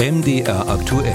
[0.00, 1.12] MDR aktuell.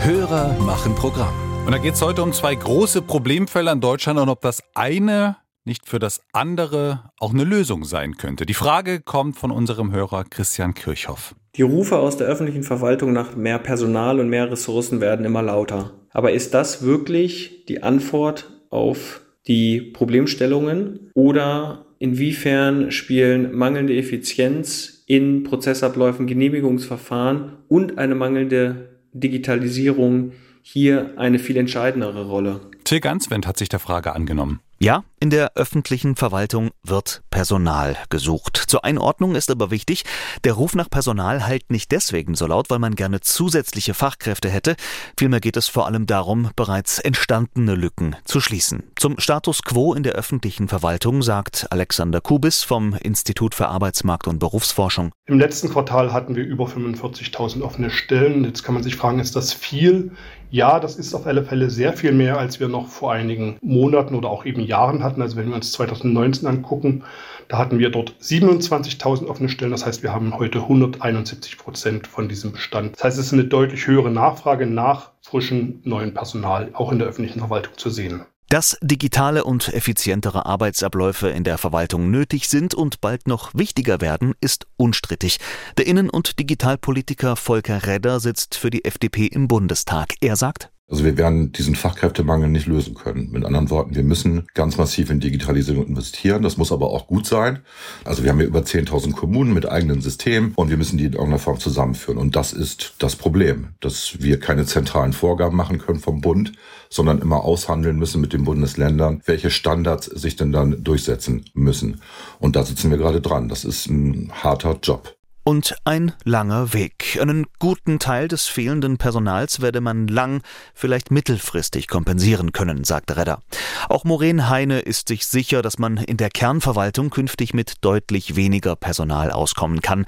[0.00, 1.34] Hörer machen Programm.
[1.66, 5.36] Und da geht es heute um zwei große Problemfälle in Deutschland und ob das eine
[5.66, 8.46] nicht für das andere auch eine Lösung sein könnte.
[8.46, 11.34] Die Frage kommt von unserem Hörer Christian Kirchhoff.
[11.56, 15.90] Die Rufe aus der öffentlichen Verwaltung nach mehr Personal und mehr Ressourcen werden immer lauter.
[16.10, 25.42] Aber ist das wirklich die Antwort auf die Problemstellungen oder inwiefern spielen mangelnde Effizienz in
[25.42, 30.32] Prozessabläufen, Genehmigungsverfahren und eine mangelnde Digitalisierung
[30.62, 32.60] hier eine viel entscheidendere Rolle?
[32.88, 34.60] Till Ganswend hat sich der Frage angenommen.
[34.80, 38.56] Ja, in der öffentlichen Verwaltung wird Personal gesucht.
[38.56, 40.04] Zur Einordnung ist aber wichtig,
[40.44, 44.76] der Ruf nach Personal halt nicht deswegen so laut, weil man gerne zusätzliche Fachkräfte hätte.
[45.18, 48.84] Vielmehr geht es vor allem darum, bereits entstandene Lücken zu schließen.
[48.94, 54.38] Zum Status quo in der öffentlichen Verwaltung sagt Alexander Kubis vom Institut für Arbeitsmarkt und
[54.38, 55.10] Berufsforschung.
[55.26, 58.44] Im letzten Quartal hatten wir über 45.000 offene Stellen.
[58.44, 60.12] Jetzt kann man sich fragen, ist das viel?
[60.50, 64.14] Ja, das ist auf alle Fälle sehr viel mehr, als wir noch vor einigen Monaten
[64.14, 65.22] oder auch eben Jahren hatten.
[65.22, 67.02] Also wenn wir uns 2019 angucken,
[67.48, 69.72] da hatten wir dort 27.000 offene Stellen.
[69.72, 72.94] Das heißt, wir haben heute 171 Prozent von diesem Bestand.
[72.96, 77.08] Das heißt, es ist eine deutlich höhere Nachfrage nach frischem neuen Personal, auch in der
[77.08, 78.22] öffentlichen Verwaltung zu sehen.
[78.50, 84.32] Dass digitale und effizientere Arbeitsabläufe in der Verwaltung nötig sind und bald noch wichtiger werden,
[84.40, 85.38] ist unstrittig.
[85.76, 90.14] Der Innen- und Digitalpolitiker Volker Redder sitzt für die FDP im Bundestag.
[90.22, 93.30] Er sagt, also wir werden diesen Fachkräftemangel nicht lösen können.
[93.30, 96.42] Mit anderen Worten, wir müssen ganz massiv in Digitalisierung investieren.
[96.42, 97.58] Das muss aber auch gut sein.
[98.06, 101.12] Also wir haben ja über 10.000 Kommunen mit eigenen Systemen und wir müssen die in
[101.12, 102.16] irgendeiner Form zusammenführen.
[102.16, 106.52] Und das ist das Problem, dass wir keine zentralen Vorgaben machen können vom Bund,
[106.88, 112.00] sondern immer aushandeln müssen mit den Bundesländern, welche Standards sich denn dann durchsetzen müssen.
[112.38, 113.50] Und da sitzen wir gerade dran.
[113.50, 115.17] Das ist ein harter Job
[115.48, 117.16] und ein langer Weg.
[117.18, 120.42] Einen guten Teil des fehlenden Personals werde man lang,
[120.74, 123.40] vielleicht mittelfristig kompensieren können, sagte Redder.
[123.88, 128.76] Auch Maureen Heine ist sich sicher, dass man in der Kernverwaltung künftig mit deutlich weniger
[128.76, 130.04] Personal auskommen kann.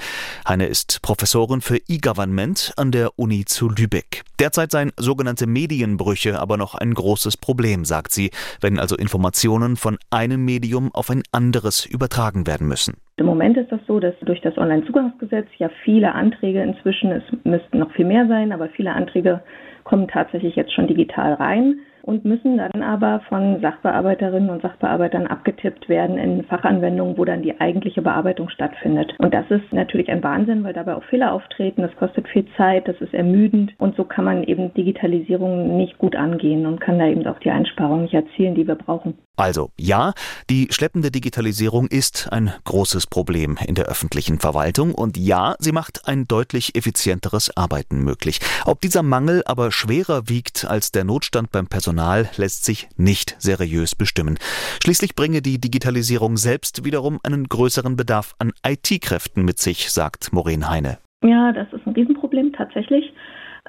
[0.46, 4.24] Heine ist Professorin für E-Government an der Uni zu Lübeck.
[4.38, 9.96] Derzeit seien sogenannte Medienbrüche aber noch ein großes Problem, sagt sie, wenn also Informationen von
[10.10, 12.98] einem Medium auf ein anderes übertragen werden müssen.
[13.20, 17.78] Im Moment ist das so, dass durch das Onlinezugangsgesetz ja viele Anträge inzwischen, es müssten
[17.78, 19.42] noch viel mehr sein, aber viele Anträge
[19.84, 25.88] kommen tatsächlich jetzt schon digital rein und müssen dann aber von Sachbearbeiterinnen und Sachbearbeitern abgetippt
[25.88, 29.14] werden in Fachanwendungen, wo dann die eigentliche Bearbeitung stattfindet.
[29.18, 32.88] Und das ist natürlich ein Wahnsinn, weil dabei auch Fehler auftreten, das kostet viel Zeit,
[32.88, 37.06] das ist ermüdend und so kann man eben Digitalisierung nicht gut angehen und kann da
[37.06, 39.18] eben auch die Einsparungen nicht erzielen, die wir brauchen.
[39.40, 40.12] Also ja,
[40.50, 46.06] die schleppende Digitalisierung ist ein großes Problem in der öffentlichen Verwaltung und ja, sie macht
[46.06, 48.40] ein deutlich effizienteres Arbeiten möglich.
[48.66, 53.94] Ob dieser Mangel aber schwerer wiegt als der Notstand beim Personal, lässt sich nicht seriös
[53.94, 54.38] bestimmen.
[54.82, 60.68] Schließlich bringe die Digitalisierung selbst wiederum einen größeren Bedarf an IT-Kräften mit sich, sagt Maureen
[60.68, 60.98] Heine.
[61.24, 63.12] Ja, das ist ein Riesenproblem tatsächlich.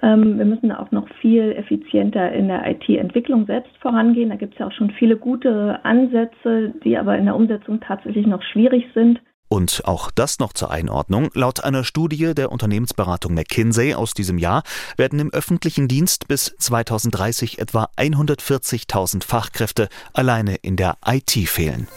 [0.01, 4.29] Ähm, wir müssen auch noch viel effizienter in der IT-Entwicklung selbst vorangehen.
[4.29, 8.25] Da gibt es ja auch schon viele gute Ansätze, die aber in der Umsetzung tatsächlich
[8.25, 9.21] noch schwierig sind.
[9.47, 11.29] Und auch das noch zur Einordnung.
[11.33, 14.63] Laut einer Studie der Unternehmensberatung McKinsey aus diesem Jahr
[14.95, 21.87] werden im öffentlichen Dienst bis 2030 etwa 140.000 Fachkräfte alleine in der IT fehlen.